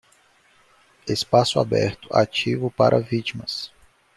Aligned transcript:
Espaço 1.07 1.59
aberto 1.59 2.07
ativo 2.11 2.71
para 2.71 2.99
vítimas 2.99 3.71